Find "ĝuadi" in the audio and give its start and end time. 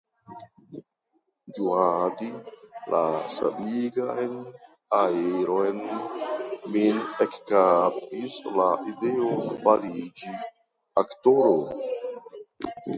1.57-2.29